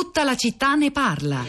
[0.00, 1.44] Tutta la città ne parla.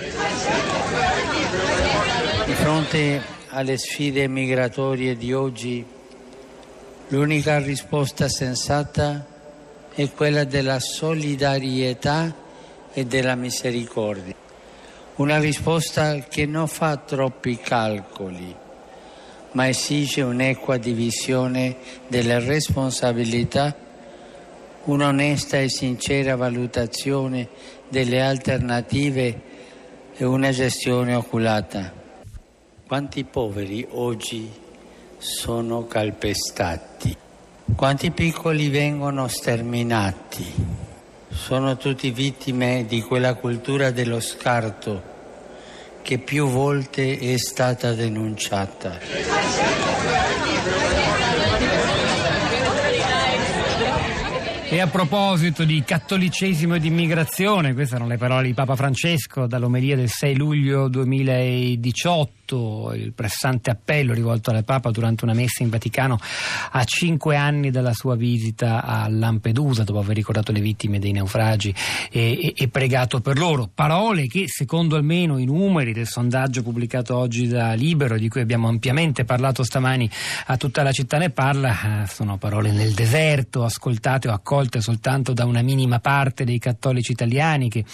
[2.46, 5.85] Di fronte alle sfide migratorie di oggi,
[7.09, 9.23] l'unica risposta sensata
[9.93, 12.35] è quella della solidarietà
[12.91, 14.33] e della misericordia.
[15.18, 18.56] Una risposta che non fa troppi calcoli,
[19.52, 21.78] ma esige un'equa divisione
[22.08, 23.76] delle responsabilità,
[24.86, 27.48] un'onesta e sincera valutazione
[27.88, 29.41] delle alternative
[30.16, 31.93] e una gestione oculata.
[32.87, 34.49] Quanti poveri oggi
[35.17, 37.15] sono calpestati?
[37.75, 40.77] Quanti piccoli vengono sterminati?
[41.29, 45.17] Sono tutti vittime di quella cultura dello scarto
[46.01, 49.88] che più volte è stata denunciata.
[54.71, 59.47] E a proposito di cattolicesimo e di immigrazione, queste erano le parole di Papa Francesco
[59.47, 65.70] dall'omelia del 6 luglio 2018, il pressante appello rivolto al Papa durante una messa in
[65.70, 66.20] Vaticano
[66.72, 71.73] a cinque anni dalla sua visita a Lampedusa, dopo aver ricordato le vittime dei naufragi
[72.11, 73.67] e, e, e pregato per loro.
[73.73, 78.67] Parole che, secondo almeno i numeri del sondaggio pubblicato oggi da Libero, di cui abbiamo
[78.67, 80.08] ampiamente parlato stamani
[80.45, 84.82] a tutta la città ne parla, eh, sono parole nel deserto, ascoltate o accolte accolte
[84.82, 87.86] soltanto da una minima parte dei cattolici italiani che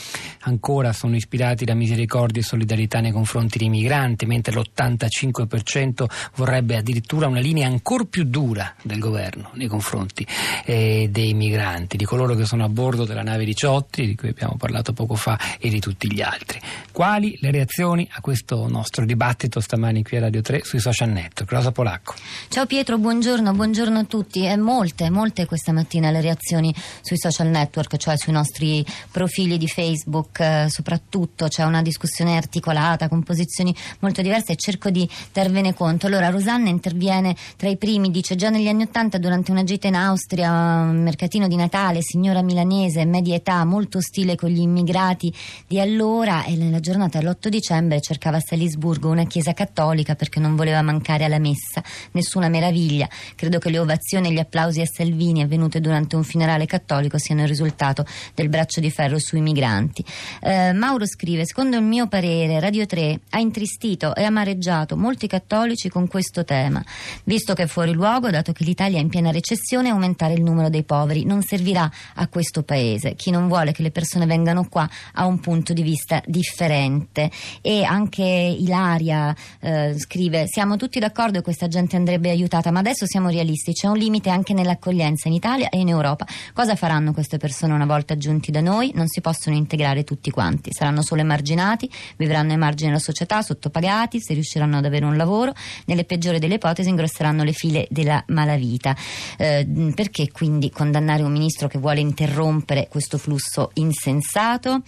[0.41, 7.27] ancora sono ispirati da misericordia e solidarietà nei confronti dei migranti, mentre l'85% vorrebbe addirittura
[7.27, 10.25] una linea ancora più dura del governo nei confronti
[10.65, 14.55] eh, dei migranti, di coloro che sono a bordo della nave 18, di cui abbiamo
[14.57, 16.59] parlato poco fa, e di tutti gli altri.
[16.91, 21.51] Quali le reazioni a questo nostro dibattito stamani qui a Radio 3 sui social network?
[21.51, 22.15] Rosa Polacco.
[22.47, 24.45] Ciao Pietro, buongiorno, buongiorno a tutti.
[24.45, 26.54] E molte, molte questa mattina le reazioni
[27.01, 33.07] sui social network, cioè sui nostri profili di Facebook, eh, soprattutto c'è una discussione articolata
[33.07, 36.07] con posizioni molto diverse e cerco di darvene conto.
[36.07, 39.95] Allora Rosanna interviene tra i primi, dice già negli anni Ottanta durante una gita in
[39.95, 45.33] Austria, un mercatino di Natale, signora milanese, media età, molto ostile con gli immigrati
[45.67, 50.55] di allora e nella giornata dell'8 dicembre cercava a Salisburgo una chiesa cattolica perché non
[50.55, 51.83] voleva mancare alla messa.
[52.11, 53.09] Nessuna meraviglia.
[53.35, 57.17] Credo che le ovazioni e gli applausi a Salvini avvenute durante un finale generale cattolico
[57.17, 60.05] siano il risultato del braccio di ferro sui migranti.
[60.41, 65.89] Eh, Mauro scrive: Secondo il mio parere, Radio 3 ha intristito e amareggiato molti cattolici
[65.89, 66.83] con questo tema,
[67.23, 70.69] visto che è fuori luogo, dato che l'Italia è in piena recessione, aumentare il numero
[70.69, 73.15] dei poveri non servirà a questo paese.
[73.15, 77.31] Chi non vuole che le persone vengano qua ha un punto di vista differente.
[77.61, 83.07] E anche Ilaria eh, scrive: Siamo tutti d'accordo che questa gente andrebbe aiutata, ma adesso
[83.07, 86.25] siamo realisti, c'è un limite anche nell'accoglienza in Italia e in Europa.
[86.53, 88.91] Cosa faranno queste persone una volta giunti da noi?
[88.93, 94.19] Non si possono integrare tutti quanti, saranno solo emarginati, vivranno ai margini della società, sottopagati,
[94.19, 95.53] se riusciranno ad avere un lavoro,
[95.85, 98.95] nelle peggiori delle ipotesi ingrosseranno le file della malavita.
[99.37, 104.81] Eh, perché quindi condannare un ministro che vuole interrompere questo flusso insensato?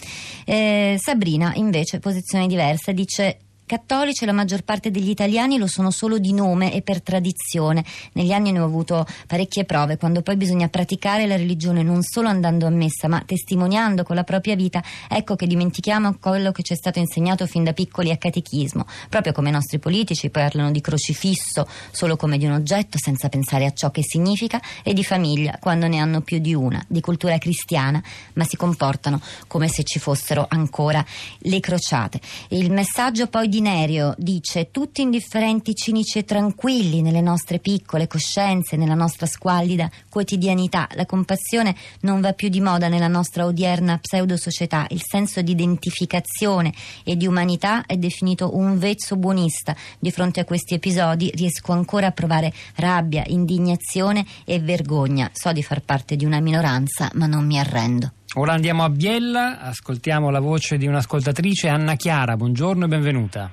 [0.45, 6.19] Eh, Sabrina invece posizione diversa dice Cattolici la maggior parte degli italiani lo sono solo
[6.19, 7.83] di nome e per tradizione.
[8.13, 12.29] Negli anni ne ho avuto parecchie prove, quando poi bisogna praticare la religione non solo
[12.29, 16.71] andando a messa, ma testimoniando con la propria vita, ecco che dimentichiamo quello che ci
[16.71, 20.79] è stato insegnato fin da piccoli a catechismo, proprio come i nostri politici parlano di
[20.79, 25.57] crocifisso solo come di un oggetto senza pensare a ciò che significa e di famiglia
[25.59, 28.01] quando ne hanno più di una, di cultura cristiana,
[28.35, 31.05] ma si comportano come se ci fossero ancora
[31.39, 32.21] le crociate.
[32.51, 38.75] Il messaggio poi di Nerio dice tutti indifferenti, cinici e tranquilli nelle nostre piccole coscienze,
[38.75, 40.87] nella nostra squallida quotidianità.
[40.93, 44.85] La compassione non va più di moda nella nostra odierna pseudo-società.
[44.89, 46.73] Il senso di identificazione
[47.03, 49.75] e di umanità è definito un vezzo buonista.
[49.99, 55.29] Di fronte a questi episodi riesco ancora a provare rabbia, indignazione e vergogna.
[55.33, 58.11] So di far parte di una minoranza, ma non mi arrendo.
[58.39, 63.49] Ora andiamo a Biella, ascoltiamo la voce di un'ascoltatrice, Anna Chiara, buongiorno e benvenuta.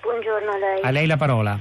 [0.00, 0.80] Buongiorno a lei.
[0.80, 1.58] A lei la parola.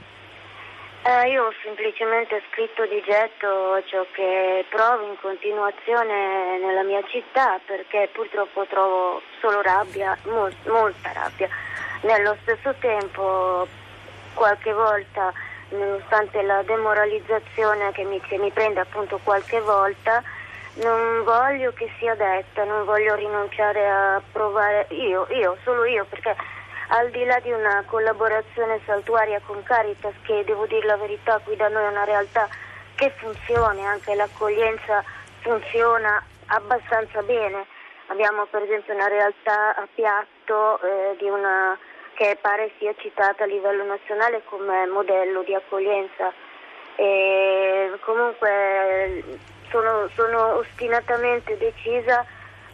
[1.02, 7.60] Eh, io ho semplicemente scritto di getto ciò che provo in continuazione nella mia città
[7.66, 11.50] perché purtroppo trovo solo rabbia, mol- molta rabbia.
[12.04, 13.68] Nello stesso tempo
[14.36, 15.34] qualche volta,
[15.70, 20.22] nonostante la demoralizzazione che mi, che mi prende appunto qualche volta,
[20.82, 26.36] non voglio che sia detta, non voglio rinunciare a provare io, io, solo io, perché
[26.90, 31.56] al di là di una collaborazione saltuaria con Caritas, che devo dire la verità, qui
[31.56, 32.48] da noi è una realtà
[32.96, 35.04] che funziona, anche l'accoglienza
[35.42, 37.66] funziona abbastanza bene,
[38.08, 41.78] Abbiamo per esempio una realtà a piatto eh, una,
[42.14, 46.32] che pare sia citata a livello nazionale come modello di accoglienza.
[47.00, 49.24] E comunque
[49.70, 52.26] sono, sono ostinatamente decisa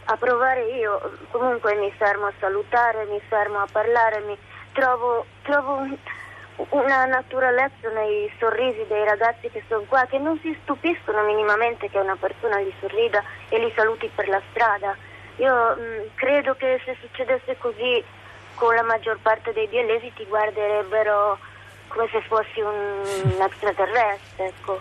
[0.06, 1.00] a provare io,
[1.30, 4.36] comunque mi fermo a salutare, mi fermo a parlare, mi
[4.72, 5.96] trovo, trovo un,
[6.70, 11.98] una naturalezza nei sorrisi dei ragazzi che sono qua, che non si stupiscono minimamente che
[11.98, 14.94] una persona gli sorrida e li saluti per la strada.
[15.36, 18.02] Io mh, mm, credo che se succedesse così
[18.54, 21.38] con la maggior parte dei biellesi ti guarderebbero
[21.94, 24.46] come se fossi un extraterrestre.
[24.46, 24.80] Ecco.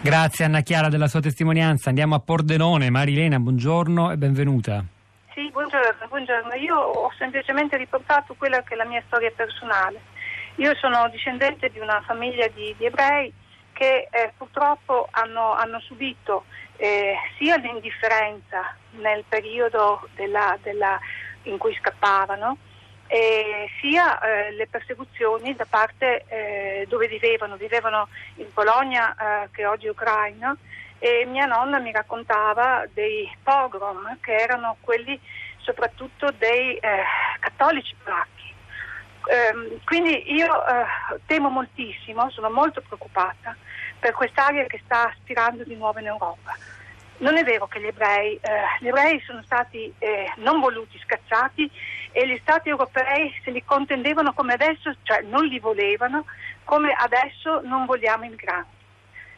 [0.00, 1.90] Grazie Anna Chiara della sua testimonianza.
[1.90, 2.90] Andiamo a Pordenone.
[2.90, 4.82] Marilena, buongiorno e benvenuta.
[5.34, 6.54] Sì, buongiorno, buongiorno.
[6.54, 10.00] Io ho semplicemente riportato quella che è la mia storia personale.
[10.56, 13.32] Io sono discendente di una famiglia di, di ebrei
[13.72, 16.44] che eh, purtroppo hanno, hanno subito
[16.76, 20.98] eh, sia l'indifferenza nel periodo della, della,
[21.44, 22.56] in cui scappavano,
[23.08, 29.66] eh, sia eh, le persecuzioni da parte eh, dove vivevano, vivevano in Polonia eh, che
[29.66, 30.56] oggi è Ucraina
[30.98, 35.18] e mia nonna mi raccontava dei pogrom che erano quelli
[35.58, 37.02] soprattutto dei eh,
[37.40, 38.54] cattolici polacchi.
[39.30, 40.84] Ehm, quindi io eh,
[41.26, 43.56] temo moltissimo, sono molto preoccupata
[43.98, 46.56] per quest'area che sta aspirando di nuovo in Europa.
[47.18, 48.38] Non è vero che gli ebrei,
[48.80, 49.92] gli ebrei sono stati
[50.36, 51.70] non voluti, scacciati
[52.12, 56.24] e gli stati europei se li contendevano come adesso, cioè non li volevano,
[56.64, 58.76] come adesso non vogliamo i migranti.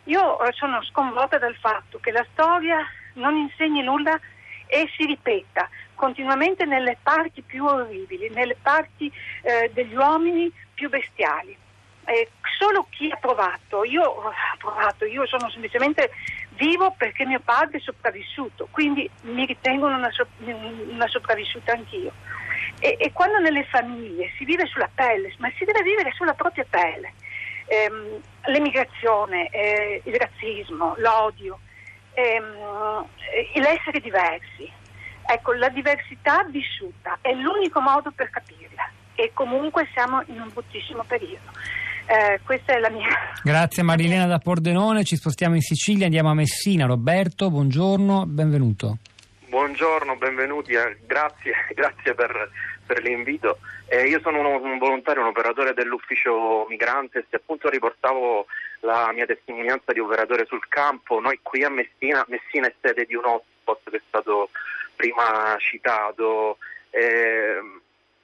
[0.05, 2.79] Io eh, sono sconvolta dal fatto che la storia
[3.15, 4.19] non insegni nulla
[4.67, 9.13] e si ripeta continuamente nelle parti più orribili, nelle parti
[9.43, 11.57] eh, degli uomini più bestiali.
[12.07, 16.11] Eh, solo chi ha provato, io ho provato, io sono semplicemente
[16.61, 22.13] vivo perché mio padre è sopravvissuto, quindi mi ritengo una, una sopravvissuta anch'io.
[22.79, 26.67] E, e, quando nelle famiglie si vive sulla pelle, ma si deve vivere sulla propria
[26.69, 27.15] pelle,
[27.67, 31.59] ehm, l'emigrazione, eh, il razzismo, l'odio,
[32.13, 33.07] ehm,
[33.55, 34.71] l'essere diversi,
[35.27, 41.05] ecco, la diversità vissuta è l'unico modo per capirla e comunque siamo in un bruttissimo
[41.05, 41.51] periodo.
[42.07, 43.09] Eh, questa è la mia.
[43.43, 46.87] Grazie Marilena da Pordenone, ci spostiamo in Sicilia, andiamo a Messina.
[46.87, 48.99] Roberto, buongiorno, benvenuto.
[49.49, 52.51] Buongiorno, benvenuti, eh, grazie, grazie per,
[52.87, 53.59] per l'invito.
[53.89, 58.47] Eh, io sono un, un, volontario, un operatore dell'ufficio Migrantes e appunto riportavo
[58.81, 61.19] la mia testimonianza di operatore sul campo.
[61.19, 64.51] Noi qui a Messina, Messina è sede di un hotspot che è stato
[64.95, 66.59] prima citato.
[66.91, 67.80] Eh,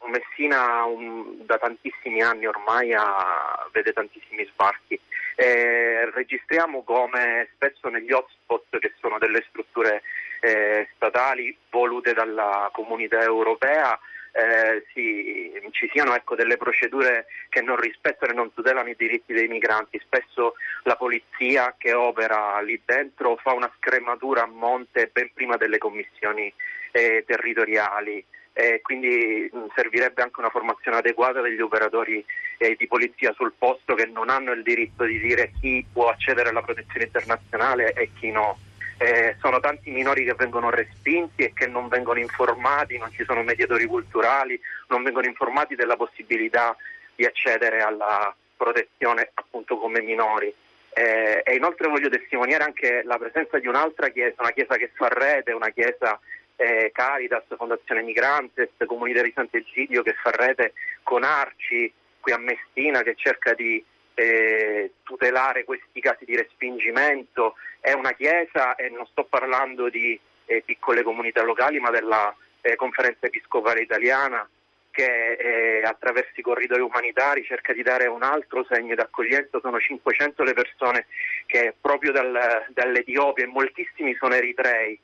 [0.06, 4.98] Messina un, da tantissimi anni ormai ha, vede tantissimi sbarchi.
[5.36, 10.02] Eh, registriamo come spesso negli hotspot che sono delle strutture
[10.40, 13.98] eh, statali volute dalla comunità europea
[14.36, 19.32] eh, si, ci siano ecco, delle procedure che non rispettano e non tutelano i diritti
[19.32, 19.98] dei migranti.
[20.04, 25.78] Spesso la polizia che opera lì dentro fa una scrematura a monte ben prima delle
[25.78, 26.52] commissioni
[26.92, 28.22] eh, territoriali.
[28.58, 32.24] Eh, quindi mh, servirebbe anche una formazione adeguata degli operatori
[32.56, 36.48] eh, di polizia sul posto che non hanno il diritto di dire chi può accedere
[36.48, 38.58] alla protezione internazionale e chi no.
[38.96, 43.42] Eh, sono tanti minori che vengono respinti e che non vengono informati, non ci sono
[43.42, 44.58] mediatori culturali,
[44.88, 46.74] non vengono informati della possibilità
[47.14, 50.50] di accedere alla protezione appunto come minori.
[50.94, 55.08] Eh, e inoltre voglio testimoniare anche la presenza di un'altra chiesa, una chiesa che fa
[55.08, 56.18] rete, una chiesa
[56.56, 60.72] eh, Caritas, Fondazione Migrantes, Comunità di Sant'Egidio che fa rete
[61.02, 63.84] con Arci qui a Messina che cerca di
[64.14, 67.54] eh, tutelare questi casi di respingimento.
[67.78, 72.74] È una chiesa e non sto parlando di eh, piccole comunità locali ma della eh,
[72.76, 74.48] conferenza episcopale italiana
[74.90, 79.60] che eh, attraverso i corridoi umanitari cerca di dare un altro segno d'accoglienza.
[79.60, 81.06] Sono 500 le persone
[81.44, 84.98] che proprio dal, dall'Etiopia e moltissimi sono eritrei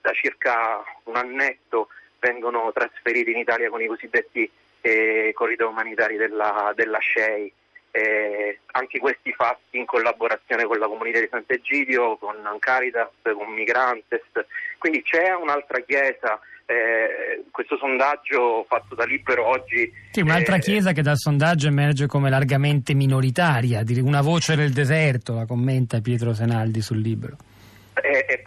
[0.00, 1.88] da circa un annetto
[2.18, 4.50] vengono trasferiti in Italia con i cosiddetti
[4.80, 7.52] eh, corridoi umanitari della, della SCEI
[7.96, 14.20] eh, anche questi fatti in collaborazione con la comunità di Sant'Egidio, con Caritas, con Migrantes,
[14.78, 16.40] quindi c'è un'altra chiesa.
[16.66, 19.92] Eh, questo sondaggio fatto da Libero oggi.
[20.10, 25.34] Sì, un'altra eh, chiesa che dal sondaggio emerge come largamente minoritaria, una voce del deserto,
[25.34, 27.36] la commenta Pietro Senaldi sul Libero.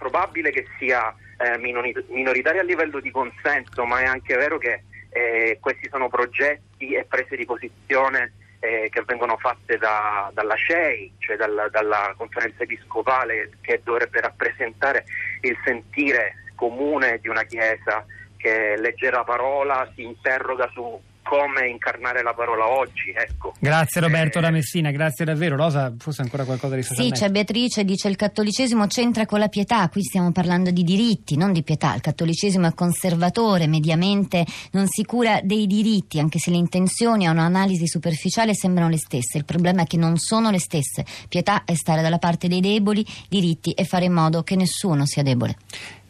[0.09, 5.57] Probabile che sia eh, minoritaria a livello di consenso, ma è anche vero che eh,
[5.59, 11.35] questi sono progetti e prese di posizione eh, che vengono fatte da, dalla CEI, cioè
[11.35, 15.03] dalla, dalla conferenza episcopale che dovrebbe rappresentare
[15.41, 18.05] il sentire comune di una Chiesa
[18.37, 23.13] che legge la parola, si interroga su come incarnare la parola oggi.
[23.13, 23.53] Ecco.
[23.59, 25.57] Grazie Roberto eh, da Messina, grazie davvero.
[25.57, 29.87] Rosa, forse ancora qualcosa di Sì, c'è Beatrice, dice il cattolicesimo c'entra con la pietà,
[29.89, 31.93] qui stiamo parlando di diritti, non di pietà.
[31.95, 37.31] Il cattolicesimo è conservatore, mediamente non si cura dei diritti, anche se le intenzioni a
[37.31, 39.37] un'analisi superficiale sembrano le stesse.
[39.37, 41.05] Il problema è che non sono le stesse.
[41.27, 45.23] Pietà è stare dalla parte dei deboli, diritti è fare in modo che nessuno sia
[45.23, 45.57] debole.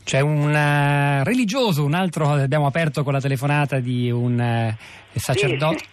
[0.08, 5.80] C'è un uh, religioso, un altro, abbiamo aperto con la telefonata di un uh, sacerdote.
[5.80, 5.86] Sì.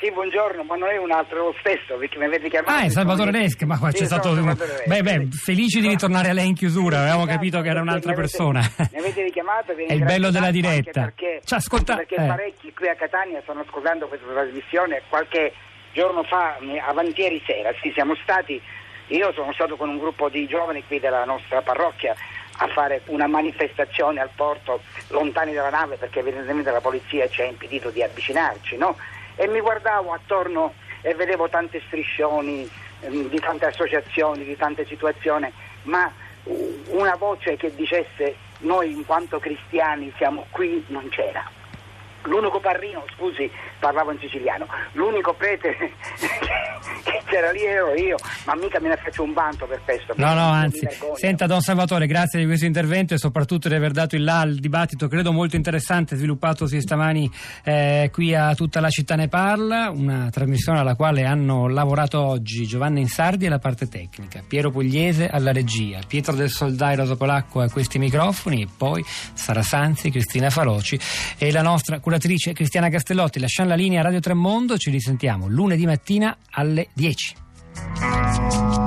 [0.00, 2.76] Sì, buongiorno, ma non è un altro lo stesso, perché mi avete chiamato.
[2.76, 4.32] Ah, è Salvatore Nesca, ma qua sì, c'è stato.
[4.32, 4.54] Un...
[4.84, 8.18] Beh, beh, felici di ritornare a lei in chiusura, avevamo capito che era un'altra mi
[8.18, 8.60] avete, persona.
[8.92, 11.04] Mi avete richiamato È il bello della diretta.
[11.04, 11.96] Perché, Ci ascolta...
[11.96, 12.26] perché eh.
[12.26, 15.54] parecchi qui a Catania stanno ascoltando questa trasmissione qualche
[15.94, 18.60] giorno fa, avantieri sera, sì, siamo stati.
[19.08, 22.14] Io sono stato con un gruppo di giovani qui della nostra parrocchia
[22.58, 27.46] a fare una manifestazione al porto lontani dalla nave perché evidentemente la polizia ci ha
[27.46, 28.96] impedito di avvicinarci, no?
[29.34, 32.68] E mi guardavo attorno e vedevo tante striscioni
[33.00, 36.10] ehm, di tante associazioni, di tante situazioni, ma
[36.44, 41.50] una voce che dicesse noi in quanto cristiani siamo qui non c'era.
[42.22, 45.76] L'unico parrino, scusi, parlavo in siciliano, l'unico prete
[47.04, 50.14] che c'era lì ero io, ma mica me ne faccio un vanto per questo.
[50.16, 50.86] No, no, anzi.
[51.14, 54.54] Senta, Don Salvatore, grazie di questo intervento e soprattutto di aver dato il là al
[54.54, 57.28] dibattito, credo molto interessante, sviluppatosi stamani
[57.64, 62.66] eh, qui a Tutta la città ne parla, una trasmissione alla quale hanno lavorato oggi
[62.66, 67.68] Giovanna Insardi alla parte tecnica, Piero Pugliese alla regia, Pietro del Soldai Rosa Polacco a
[67.68, 70.98] questi microfoni e poi Sara Sanzi, Cristina Faloci
[71.36, 73.40] e la nostra curatrice Cristiana Castellotti.
[73.40, 77.23] Lasciamo la linea Radio Tremondo, ci risentiamo lunedì mattina alle 10.
[77.74, 78.83] Thank you.